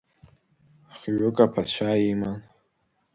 Хҩык 0.97 1.37
аԥацәа 1.45 1.89
иман. 2.11 2.39